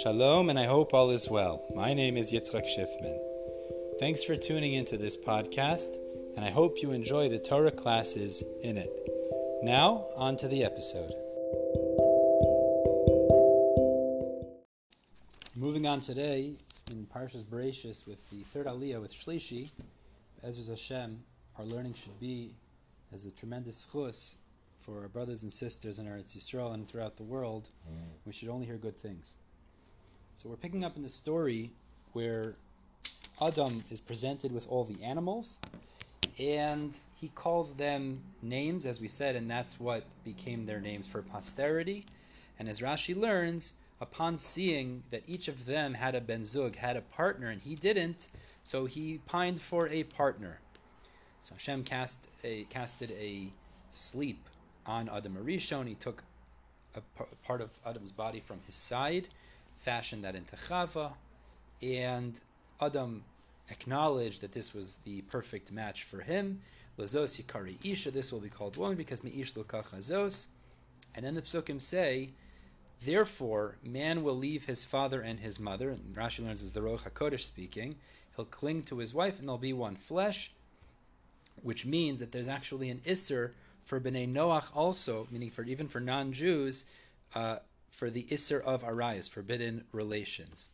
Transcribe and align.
Shalom, 0.00 0.48
and 0.48 0.58
I 0.58 0.64
hope 0.64 0.94
all 0.94 1.10
is 1.10 1.28
well. 1.28 1.66
My 1.74 1.92
name 1.92 2.16
is 2.16 2.32
Yitzchak 2.32 2.64
Schiffman. 2.64 3.18
Thanks 4.00 4.24
for 4.24 4.34
tuning 4.34 4.72
into 4.72 4.96
this 4.96 5.18
podcast, 5.18 5.98
and 6.34 6.46
I 6.46 6.50
hope 6.50 6.80
you 6.80 6.92
enjoy 6.92 7.28
the 7.28 7.38
Torah 7.38 7.70
classes 7.70 8.42
in 8.62 8.78
it. 8.78 8.90
Now, 9.62 10.06
on 10.16 10.38
to 10.38 10.48
the 10.48 10.64
episode. 10.64 11.12
Moving 15.54 15.86
on 15.86 16.00
today 16.00 16.54
in 16.90 17.06
Parshas 17.14 17.44
Bereishis 17.44 18.08
with 18.08 18.18
the 18.30 18.44
third 18.44 18.64
Aliyah 18.64 19.02
with 19.02 19.12
Shlishi, 19.12 19.70
Ezra 20.42 20.74
Hashem, 20.74 21.22
our 21.58 21.66
learning 21.66 21.92
should 21.92 22.18
be 22.18 22.54
as 23.12 23.26
a 23.26 23.30
tremendous 23.30 23.86
chus 23.92 24.36
for 24.80 25.02
our 25.02 25.08
brothers 25.08 25.42
and 25.42 25.52
sisters 25.52 25.98
in 25.98 26.06
Eretz 26.06 26.34
Yisrael 26.34 26.72
and 26.72 26.88
throughout 26.88 27.18
the 27.18 27.22
world. 27.22 27.68
Mm. 27.86 28.12
We 28.24 28.32
should 28.32 28.48
only 28.48 28.64
hear 28.64 28.78
good 28.78 28.98
things. 28.98 29.36
So 30.34 30.48
we're 30.48 30.56
picking 30.56 30.82
up 30.82 30.96
in 30.96 31.02
the 31.02 31.10
story 31.10 31.70
where 32.14 32.54
Adam 33.40 33.84
is 33.90 34.00
presented 34.00 34.50
with 34.50 34.66
all 34.68 34.84
the 34.84 35.02
animals, 35.04 35.58
and 36.38 36.98
he 37.14 37.28
calls 37.28 37.74
them 37.74 38.22
names, 38.40 38.86
as 38.86 38.98
we 38.98 39.08
said, 39.08 39.36
and 39.36 39.50
that's 39.50 39.78
what 39.78 40.04
became 40.24 40.64
their 40.64 40.80
names 40.80 41.06
for 41.06 41.20
posterity. 41.20 42.06
And 42.58 42.66
as 42.66 42.80
Rashi 42.80 43.14
learns, 43.14 43.74
upon 44.00 44.38
seeing 44.38 45.02
that 45.10 45.22
each 45.28 45.48
of 45.48 45.66
them 45.66 45.94
had 45.94 46.14
a 46.14 46.20
benzug, 46.20 46.76
had 46.76 46.96
a 46.96 47.02
partner, 47.02 47.50
and 47.50 47.60
he 47.60 47.76
didn't, 47.76 48.28
so 48.64 48.86
he 48.86 49.20
pined 49.26 49.60
for 49.60 49.86
a 49.88 50.02
partner. 50.04 50.58
So 51.40 51.54
Hashem 51.54 51.84
cast 51.84 52.30
a, 52.42 52.64
casted 52.64 53.10
a 53.12 53.52
sleep 53.90 54.48
on 54.86 55.10
Adam 55.10 55.36
HaRishon. 55.36 55.86
He 55.86 55.94
took 55.94 56.24
a 56.96 57.02
part 57.44 57.60
of 57.60 57.70
Adam's 57.84 58.12
body 58.12 58.40
from 58.40 58.60
his 58.66 58.76
side 58.76 59.28
fashioned 59.76 60.24
that 60.24 60.34
into 60.34 60.56
Chava, 60.56 61.12
and 61.82 62.40
Adam 62.80 63.24
acknowledged 63.70 64.40
that 64.42 64.52
this 64.52 64.74
was 64.74 64.98
the 64.98 65.22
perfect 65.22 65.72
match 65.72 66.04
for 66.04 66.20
him. 66.20 66.60
Lazos 66.98 67.40
Yikari 67.40 67.76
Isha, 67.84 68.10
this 68.10 68.32
will 68.32 68.40
be 68.40 68.48
called 68.48 68.76
woman 68.76 68.96
because 68.96 69.22
Meish 69.22 69.54
Lukach 69.54 69.94
Azos. 69.94 70.48
And 71.14 71.24
then 71.24 71.34
the 71.34 71.42
psukim 71.42 71.80
say, 71.80 72.30
therefore, 73.04 73.76
man 73.82 74.22
will 74.22 74.36
leave 74.36 74.66
his 74.66 74.84
father 74.84 75.20
and 75.20 75.40
his 75.40 75.58
mother, 75.58 75.90
and 75.90 76.14
Rashi 76.14 76.44
learns 76.44 76.62
as 76.62 76.72
the 76.72 76.80
Ruach 76.80 77.10
HaKodesh 77.10 77.40
speaking, 77.42 77.96
he'll 78.36 78.44
cling 78.44 78.82
to 78.84 78.98
his 78.98 79.12
wife 79.12 79.38
and 79.38 79.48
they'll 79.48 79.58
be 79.58 79.72
one 79.72 79.96
flesh, 79.96 80.52
which 81.62 81.84
means 81.84 82.20
that 82.20 82.32
there's 82.32 82.48
actually 82.48 82.88
an 82.90 83.00
Isser 83.00 83.52
for 83.84 84.00
Bnei 84.00 84.32
Noach 84.32 84.74
also, 84.74 85.26
meaning 85.30 85.50
for 85.50 85.64
even 85.64 85.88
for 85.88 86.00
non-Jews, 86.00 86.84
uh, 87.34 87.56
for 87.92 88.10
the 88.10 88.24
Isser 88.30 88.60
of 88.62 88.82
Arayas, 88.82 89.28
forbidden 89.28 89.86
relations. 89.92 90.70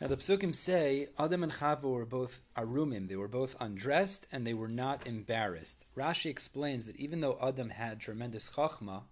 Now 0.00 0.08
the 0.08 0.16
psukim 0.16 0.54
say 0.54 1.08
Adam 1.18 1.42
and 1.42 1.52
Chava 1.52 1.82
were 1.82 2.06
both 2.06 2.40
arumim; 2.56 3.08
they 3.08 3.16
were 3.16 3.28
both 3.28 3.54
undressed 3.60 4.26
and 4.32 4.46
they 4.46 4.54
were 4.54 4.68
not 4.68 5.06
embarrassed. 5.06 5.86
Rashi 5.94 6.30
explains 6.30 6.86
that 6.86 6.96
even 6.96 7.20
though 7.20 7.38
Adam 7.40 7.68
had 7.68 8.00
tremendous 8.00 8.48
chachma 8.48 9.04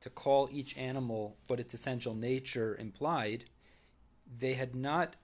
to 0.00 0.08
call 0.10 0.48
each 0.50 0.76
animal 0.78 1.36
what 1.46 1.60
its 1.60 1.74
essential 1.74 2.14
nature 2.14 2.74
implied, 2.76 3.44
they 4.26 4.54
had 4.54 4.74
not 4.74 5.16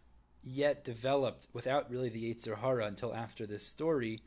yet 0.42 0.84
developed, 0.84 1.48
without 1.52 1.90
really 1.90 2.10
the 2.10 2.34
Yetzer 2.34 2.58
Hara 2.58 2.86
until 2.86 3.14
after 3.14 3.46
this 3.46 3.66
story, 3.66 4.22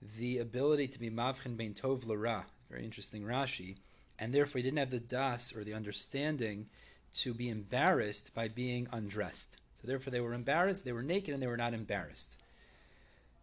the 0.00 0.38
ability 0.38 0.88
to 0.88 0.98
be 0.98 1.10
mavchen 1.10 1.56
bein 1.56 1.74
tov 1.74 2.06
l'ra. 2.06 2.46
Very 2.68 2.84
interesting 2.84 3.22
Rashi 3.22 3.76
and 4.20 4.32
therefore 4.34 4.58
he 4.58 4.62
didn't 4.62 4.78
have 4.78 4.90
the 4.90 5.00
das 5.00 5.56
or 5.56 5.64
the 5.64 5.74
understanding 5.74 6.68
to 7.12 7.32
be 7.32 7.48
embarrassed 7.48 8.34
by 8.34 8.46
being 8.46 8.86
undressed. 8.92 9.58
So 9.74 9.88
therefore 9.88 10.10
they 10.10 10.20
were 10.20 10.34
embarrassed, 10.34 10.84
they 10.84 10.92
were 10.92 11.02
naked, 11.02 11.32
and 11.32 11.42
they 11.42 11.46
were 11.46 11.56
not 11.56 11.74
embarrassed. 11.74 12.36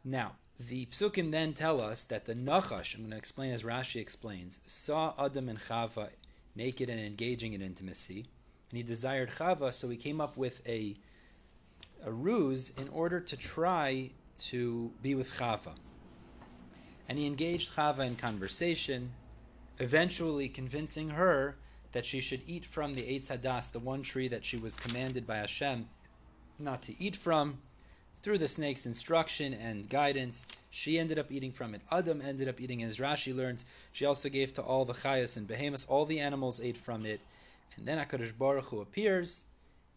Now, 0.05 0.35
the 0.59 0.85
psukim 0.85 1.31
then 1.31 1.53
tell 1.53 1.81
us 1.81 2.03
that 2.05 2.25
the 2.25 2.33
Nachash, 2.35 2.95
I'm 2.95 3.01
going 3.01 3.11
to 3.11 3.17
explain 3.17 3.51
as 3.51 3.63
Rashi 3.63 3.99
explains, 3.99 4.59
saw 4.65 5.13
Adam 5.17 5.49
and 5.49 5.59
Chava 5.59 6.09
naked 6.55 6.89
and 6.89 6.99
engaging 6.99 7.53
in 7.53 7.61
intimacy, 7.61 8.25
and 8.69 8.77
he 8.77 8.83
desired 8.83 9.29
Chava, 9.31 9.73
so 9.73 9.89
he 9.89 9.97
came 9.97 10.21
up 10.21 10.37
with 10.37 10.61
a, 10.67 10.95
a 12.03 12.11
ruse 12.11 12.69
in 12.77 12.87
order 12.89 13.19
to 13.19 13.37
try 13.37 14.11
to 14.37 14.91
be 15.01 15.15
with 15.15 15.31
Chava. 15.31 15.73
And 17.09 17.17
he 17.17 17.25
engaged 17.25 17.73
Chava 17.73 18.05
in 18.05 18.15
conversation, 18.15 19.11
eventually 19.79 20.49
convincing 20.49 21.09
her 21.09 21.55
that 21.91 22.05
she 22.05 22.21
should 22.21 22.41
eat 22.47 22.65
from 22.65 22.95
the 22.95 23.03
Eitz 23.03 23.27
Hadas, 23.27 23.71
the 23.71 23.79
one 23.79 24.01
tree 24.01 24.27
that 24.27 24.45
she 24.45 24.57
was 24.57 24.75
commanded 24.75 25.25
by 25.25 25.37
Hashem 25.37 25.87
not 26.59 26.81
to 26.83 27.01
eat 27.01 27.15
from. 27.15 27.59
Through 28.23 28.39
the 28.39 28.47
snake's 28.47 28.85
instruction 28.85 29.53
and 29.53 29.89
guidance, 29.89 30.47
she 30.71 30.97
ended 30.97 31.19
up 31.19 31.31
eating 31.31 31.51
from 31.51 31.75
it. 31.75 31.81
Adam 31.91 32.21
ended 32.21 32.47
up 32.47 32.59
eating, 32.59 32.81
as 32.81 32.97
Rashi 32.97 33.33
learns, 33.33 33.65
she 33.93 34.05
also 34.05 34.27
gave 34.27 34.53
to 34.53 34.61
all 34.61 34.85
the 34.85 34.93
chayas 34.93 35.37
and 35.37 35.47
behemoths. 35.47 35.85
All 35.85 36.05
the 36.05 36.19
animals 36.19 36.59
ate 36.59 36.77
from 36.77 37.05
it. 37.05 37.21
And 37.75 37.87
then 37.87 37.99
HaKadosh 37.99 38.37
Baruch 38.37 38.65
Hu 38.65 38.81
appears, 38.81 39.43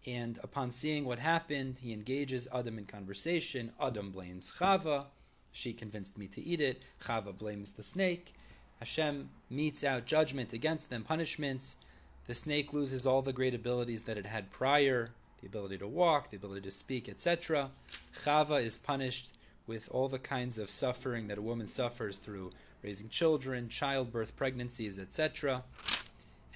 and 0.07 0.39
upon 0.43 0.71
seeing 0.71 1.05
what 1.05 1.19
happened, 1.19 1.79
he 1.79 1.93
engages 1.93 2.47
Adam 2.55 2.79
in 2.79 2.87
conversation. 2.87 3.73
Adam 3.81 4.11
blames 4.11 4.53
Chava. 4.53 5.07
She 5.53 5.73
convinced 5.73 6.19
me 6.19 6.27
to 6.29 6.43
eat 6.43 6.61
it. 6.61 6.83
Chava 7.03 7.37
blames 7.37 7.71
the 7.73 7.83
snake. 7.83 8.35
Hashem 8.81 9.29
metes 9.51 9.85
out 9.85 10.07
judgment 10.07 10.55
against 10.55 10.89
them, 10.89 11.05
punishments. 11.05 11.85
The 12.25 12.35
snake 12.35 12.73
loses 12.73 13.07
all 13.07 13.21
the 13.21 13.31
great 13.31 13.55
abilities 13.55 14.05
that 14.05 14.17
it 14.17 14.25
had 14.25 14.51
prior 14.51 15.11
the 15.43 15.47
ability 15.47 15.77
to 15.79 15.87
walk, 15.87 16.31
the 16.31 16.39
ability 16.39 16.63
to 16.63 16.71
speak, 16.71 17.07
etc. 17.07 17.71
Chava 18.15 18.63
is 18.63 18.79
punished 18.79 19.37
with 19.67 19.89
all 19.93 20.09
the 20.09 20.19
kinds 20.19 20.57
of 20.57 20.71
suffering 20.71 21.29
that 21.29 21.37
a 21.37 21.43
woman 21.43 21.69
suffers 21.69 22.17
through 22.17 22.53
raising 22.83 23.11
children, 23.11 23.69
childbirth, 23.69 24.35
pregnancies, 24.35 24.99
etc. 24.99 25.63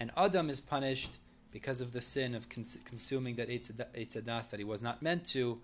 And 0.01 0.11
Adam 0.17 0.49
is 0.49 0.61
punished 0.61 1.19
because 1.53 1.83
of 1.83 1.93
the 1.93 2.01
sin 2.01 2.35
of 2.35 2.49
cons- 2.49 2.79
consuming 2.87 3.35
that 3.35 3.51
Eitz 3.51 3.71
Hadas 3.71 4.49
that 4.49 4.59
he 4.59 4.65
was 4.65 4.81
not 4.81 5.03
meant 5.03 5.27
to, 5.27 5.61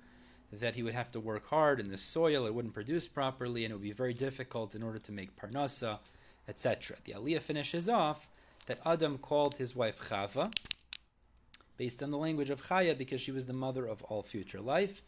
that 0.53 0.75
he 0.75 0.83
would 0.83 0.95
have 0.95 1.11
to 1.13 1.21
work 1.21 1.47
hard 1.47 1.81
in 1.81 1.89
the 1.89 1.97
soil, 1.97 2.45
it 2.45 2.55
wouldn't 2.55 2.75
produce 2.75 3.07
properly, 3.07 3.65
and 3.65 3.73
it 3.73 3.75
would 3.77 3.83
be 3.83 3.93
very 3.93 4.15
difficult 4.15 4.75
in 4.75 4.83
order 4.83 4.99
to 4.99 5.13
make 5.13 5.35
parnasa 5.37 5.99
etc. 6.51 6.97
The 7.05 7.13
Aliyah 7.13 7.41
finishes 7.41 7.89
off 7.89 8.29
that 8.67 8.81
Adam 8.85 9.17
called 9.17 9.55
his 9.55 9.75
wife 9.75 9.99
Chava, 10.01 10.53
based 11.79 12.03
on 12.03 12.11
the 12.11 12.19
language 12.19 12.51
of 12.51 12.61
Chaya, 12.61 12.99
because 12.99 13.23
she 13.23 13.33
was 13.33 13.47
the 13.47 13.53
mother 13.53 13.87
of 13.87 14.03
all 14.03 14.23
future 14.23 14.61
life. 14.61 15.01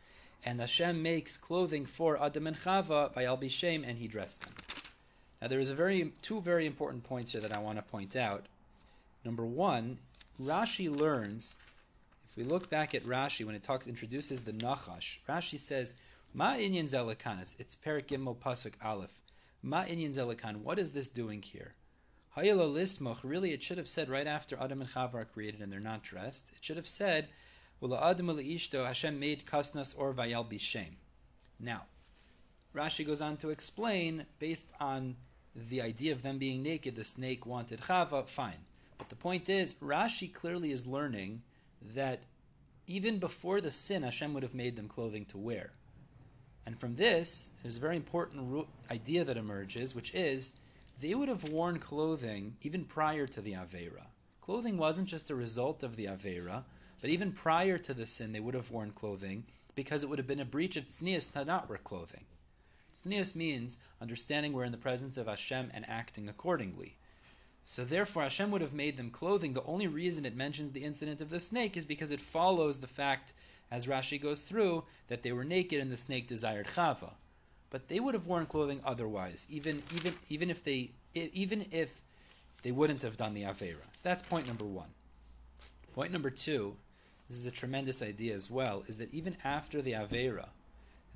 And 0.44 0.58
Hashem 0.58 1.02
makes 1.02 1.36
clothing 1.36 1.84
for 1.84 2.20
Adam 2.22 2.46
and 2.46 2.56
Chava 2.56 3.12
Vayal 3.12 3.40
Bishem, 3.40 3.86
and 3.86 3.98
he 3.98 4.08
dressed 4.08 4.42
them. 4.42 4.54
Now 5.40 5.48
there 5.48 5.60
is 5.60 5.70
a 5.70 5.74
very 5.74 6.12
two 6.22 6.40
very 6.40 6.66
important 6.66 7.04
points 7.04 7.32
here 7.32 7.40
that 7.40 7.56
I 7.56 7.60
want 7.60 7.76
to 7.76 7.82
point 7.82 8.16
out. 8.16 8.46
Number 9.24 9.44
one, 9.44 9.98
Rashi 10.40 10.88
learns. 10.88 11.56
If 12.28 12.36
we 12.36 12.44
look 12.44 12.70
back 12.70 12.94
at 12.94 13.02
Rashi 13.02 13.44
when 13.44 13.54
it 13.54 13.62
talks 13.62 13.86
introduces 13.86 14.42
the 14.42 14.52
Nachash, 14.52 15.18
Rashi 15.28 15.58
says, 15.58 15.96
"Ma 16.32 16.54
inyan 16.54 16.84
zelakanis." 16.84 17.58
It's 17.60 17.76
Perek 17.76 18.08
Pasuk 18.40 18.74
Aleph. 18.82 19.20
Ma 19.62 19.84
inyan 19.84 20.12
zelikan, 20.12 20.56
what 20.56 20.78
is 20.78 20.92
this 20.92 21.08
doing 21.08 21.40
here? 21.40 21.74
Hayelo 22.36 22.72
lismoch, 22.72 23.20
really 23.22 23.52
it 23.52 23.62
should 23.62 23.78
have 23.78 23.88
said 23.88 24.08
right 24.08 24.26
after 24.26 24.56
Adam 24.60 24.80
and 24.80 24.90
Chava 24.90 25.14
are 25.14 25.24
created 25.24 25.60
and 25.60 25.72
they're 25.72 25.78
not 25.78 26.02
dressed, 26.02 26.50
it 26.50 26.64
should 26.64 26.76
have 26.76 26.88
said, 26.88 27.28
Ula 27.80 28.10
Adam 28.10 28.26
ishto 28.28 28.86
Hashem 28.86 29.20
made 29.20 29.46
kasnas 29.46 29.96
or 29.98 30.12
vayal 30.14 30.50
bishem. 30.50 30.96
Now, 31.60 31.86
Rashi 32.74 33.06
goes 33.06 33.20
on 33.20 33.36
to 33.38 33.50
explain, 33.50 34.26
based 34.38 34.72
on 34.80 35.16
the 35.54 35.82
idea 35.82 36.12
of 36.12 36.22
them 36.22 36.38
being 36.38 36.62
naked, 36.62 36.96
the 36.96 37.04
snake 37.04 37.44
wanted 37.44 37.82
Chava, 37.82 38.26
fine. 38.28 38.64
But 38.98 39.10
the 39.10 39.16
point 39.16 39.48
is, 39.48 39.74
Rashi 39.74 40.32
clearly 40.32 40.72
is 40.72 40.86
learning 40.86 41.42
that 41.94 42.22
even 42.86 43.18
before 43.18 43.60
the 43.60 43.70
sin, 43.70 44.02
Hashem 44.02 44.32
would 44.32 44.42
have 44.42 44.54
made 44.54 44.76
them 44.76 44.88
clothing 44.88 45.24
to 45.26 45.38
wear. 45.38 45.72
And 46.64 46.78
from 46.78 46.94
this, 46.94 47.50
there's 47.62 47.76
a 47.76 47.80
very 47.80 47.96
important 47.96 48.68
idea 48.90 49.24
that 49.24 49.36
emerges, 49.36 49.94
which 49.94 50.14
is 50.14 50.60
they 51.00 51.14
would 51.14 51.28
have 51.28 51.44
worn 51.44 51.78
clothing 51.78 52.56
even 52.62 52.84
prior 52.84 53.26
to 53.26 53.40
the 53.40 53.52
Avera. 53.52 54.06
Clothing 54.40 54.76
wasn't 54.76 55.08
just 55.08 55.30
a 55.30 55.34
result 55.34 55.82
of 55.82 55.96
the 55.96 56.06
Avera, 56.06 56.64
but 57.00 57.10
even 57.10 57.32
prior 57.32 57.78
to 57.78 57.92
the 57.92 58.06
sin, 58.06 58.32
they 58.32 58.40
would 58.40 58.54
have 58.54 58.70
worn 58.70 58.92
clothing 58.92 59.44
because 59.74 60.02
it 60.02 60.08
would 60.08 60.18
have 60.18 60.28
been 60.28 60.40
a 60.40 60.44
breach 60.44 60.76
of 60.76 60.86
tznius 60.86 61.32
to 61.32 61.44
not 61.44 61.68
wear 61.68 61.78
clothing. 61.78 62.24
Tznius 62.92 63.34
means 63.34 63.78
understanding 64.00 64.52
we're 64.52 64.64
in 64.64 64.72
the 64.72 64.78
presence 64.78 65.16
of 65.16 65.26
Hashem 65.26 65.70
and 65.74 65.88
acting 65.88 66.28
accordingly. 66.28 66.96
So 67.64 67.84
therefore, 67.84 68.24
Hashem 68.24 68.50
would 68.50 68.60
have 68.60 68.72
made 68.74 68.96
them 68.96 69.10
clothing. 69.10 69.52
The 69.52 69.62
only 69.62 69.86
reason 69.86 70.24
it 70.24 70.34
mentions 70.34 70.72
the 70.72 70.84
incident 70.84 71.20
of 71.20 71.30
the 71.30 71.38
snake 71.38 71.76
is 71.76 71.84
because 71.84 72.10
it 72.10 72.20
follows 72.20 72.80
the 72.80 72.88
fact, 72.88 73.32
as 73.70 73.86
Rashi 73.86 74.20
goes 74.20 74.44
through, 74.44 74.84
that 75.08 75.22
they 75.22 75.32
were 75.32 75.44
naked 75.44 75.80
and 75.80 75.90
the 75.90 75.96
snake 75.96 76.26
desired 76.26 76.66
chava. 76.66 77.14
But 77.70 77.88
they 77.88 78.00
would 78.00 78.14
have 78.14 78.26
worn 78.26 78.46
clothing 78.46 78.80
otherwise, 78.84 79.46
even 79.48 79.82
even 79.94 80.14
even 80.28 80.50
if 80.50 80.62
they 80.62 80.90
even 81.14 81.66
if 81.70 82.02
they 82.62 82.72
wouldn't 82.72 83.02
have 83.02 83.16
done 83.16 83.34
the 83.34 83.42
avera. 83.42 83.86
So 83.92 84.00
that's 84.02 84.22
point 84.22 84.46
number 84.46 84.64
one. 84.64 84.90
Point 85.94 86.12
number 86.12 86.30
two, 86.30 86.76
this 87.28 87.36
is 87.36 87.46
a 87.46 87.50
tremendous 87.50 88.02
idea 88.02 88.34
as 88.34 88.50
well, 88.50 88.82
is 88.88 88.98
that 88.98 89.12
even 89.14 89.36
after 89.44 89.80
the 89.82 89.92
Avera, 89.92 90.48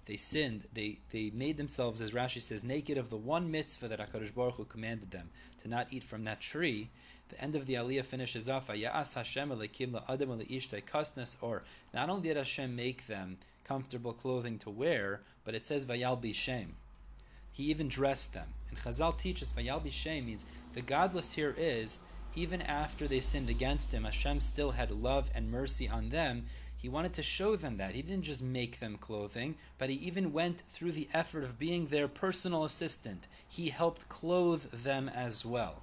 they 0.07 0.17
sinned, 0.17 0.69
they, 0.73 0.99
they 1.11 1.31
made 1.31 1.57
themselves, 1.57 2.01
as 2.01 2.13
Rashi 2.13 2.41
says, 2.41 2.63
naked 2.63 2.97
of 2.97 3.11
the 3.11 3.17
one 3.17 3.51
mitzvah 3.51 3.89
that 3.89 3.99
HaKadosh 3.99 4.35
Baruch 4.35 4.55
Hu 4.55 4.65
commanded 4.65 5.11
them, 5.11 5.31
to 5.59 5.69
not 5.69 5.93
eat 5.93 6.05
from 6.05 6.23
that 6.25 6.41
tree. 6.41 6.91
The 7.29 7.41
end 7.41 7.57
of 7.57 7.67
the 7.67 7.75
Aliyah 7.75 8.05
finishes 8.05 8.49
off, 8.49 8.69
Ya'as 8.69 9.15
Hashem 9.15 9.51
Elokim 9.51 9.91
la'adam 9.91 10.41
le'ishtay 10.41 10.85
kasnes, 10.85 11.37
or 11.43 11.65
not 11.93 12.09
only 12.09 12.29
did 12.29 12.37
Hashem 12.37 12.77
make 12.77 13.09
them 13.09 13.39
comfortable 13.65 14.13
clothing 14.13 14.59
to 14.61 14.71
wear, 14.71 15.23
but 15.45 15.57
it 15.57 15.67
says 15.67 15.87
Vayal 15.87 16.23
Bishem. 16.23 16.69
He 17.51 17.65
even 17.65 17.89
dressed 17.89 18.33
them. 18.33 18.49
And 18.69 18.79
Chazal 18.79 19.19
teaches 19.19 19.53
Vayal 19.53 19.85
Bishem 19.85 20.27
means 20.27 20.47
the 20.75 20.83
godless 20.83 21.33
here 21.33 21.55
is, 21.59 21.99
even 22.37 22.61
after 22.61 23.09
they 23.09 23.21
sinned 23.21 23.49
against 23.49 23.93
him, 23.93 24.05
Hashem 24.05 24.43
still 24.43 24.73
had 24.73 24.91
love 24.91 25.31
and 25.35 25.51
mercy 25.51 25.89
on 25.89 26.11
them, 26.11 26.45
he 26.77 26.87
wanted 26.87 27.15
to 27.15 27.23
show 27.23 27.57
them 27.57 27.79
that. 27.79 27.95
He 27.95 28.03
didn't 28.03 28.25
just 28.25 28.43
make 28.43 28.79
them 28.79 28.99
clothing, 28.99 29.57
but 29.79 29.89
he 29.89 29.97
even 29.97 30.35
went 30.35 30.61
through 30.69 30.93
the 30.93 31.09
effort 31.15 31.45
of 31.45 31.59
being 31.59 31.87
their 31.87 32.07
personal 32.09 32.65
assistant. 32.65 33.27
He 33.49 33.71
helped 33.71 34.11
clothe 34.11 34.71
them 34.71 35.09
as 35.09 35.47
well, 35.47 35.83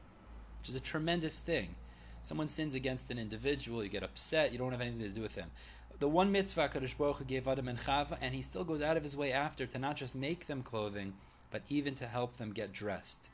which 0.60 0.70
is 0.70 0.76
a 0.76 0.80
tremendous 0.80 1.40
thing. 1.40 1.74
Someone 2.22 2.48
sins 2.48 2.76
against 2.76 3.10
an 3.10 3.18
individual, 3.18 3.84
you 3.84 3.90
get 3.90 4.04
upset, 4.04 4.52
you 4.52 4.60
don't 4.60 4.72
have 4.72 4.80
anything 4.80 5.02
to 5.02 5.10
do 5.10 5.22
with 5.22 5.34
him. 5.34 5.50
The 5.98 6.08
one 6.08 6.32
mitzvah 6.32 6.70
Kadosh 6.70 6.96
Baruch 6.96 7.18
Hu 7.18 7.26
gave 7.26 7.48
Adam 7.48 7.68
and 7.68 7.80
Chava, 7.80 8.18
and 8.22 8.36
he 8.36 8.44
still 8.44 8.64
goes 8.64 8.82
out 8.82 8.96
of 8.96 9.04
his 9.04 9.18
way 9.18 9.34
after 9.34 9.66
to 9.66 9.80
not 9.80 9.96
just 9.96 10.16
make 10.16 10.46
them 10.46 10.62
clothing, 10.62 11.16
but 11.50 11.64
even 11.68 11.96
to 11.96 12.06
help 12.06 12.38
them 12.38 12.54
get 12.54 12.72
dressed. 12.72 13.30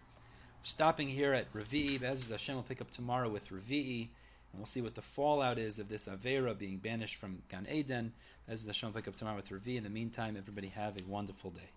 Stopping 0.63 1.07
here 1.07 1.33
at 1.33 1.51
Revi'i. 1.53 1.99
Be'ez 1.99 2.29
Hashem 2.29 2.55
will 2.55 2.63
pick 2.63 2.81
up 2.81 2.91
tomorrow 2.91 3.29
with 3.29 3.49
Revi'i. 3.49 4.09
And 4.51 4.59
we'll 4.59 4.65
see 4.65 4.81
what 4.81 4.95
the 4.95 5.01
fallout 5.01 5.57
is 5.57 5.79
of 5.79 5.89
this 5.89 6.07
Avera 6.07 6.57
being 6.57 6.77
banished 6.77 7.15
from 7.15 7.41
Gan 7.49 7.65
Eden. 7.71 8.11
As 8.47 8.65
the 8.65 8.75
will 8.83 8.91
pick 8.91 9.07
up 9.07 9.15
tomorrow 9.15 9.37
with 9.37 9.49
Revi'i. 9.49 9.77
In 9.77 9.83
the 9.83 9.89
meantime, 9.89 10.35
everybody 10.37 10.67
have 10.67 10.97
a 10.97 11.03
wonderful 11.07 11.51
day. 11.51 11.69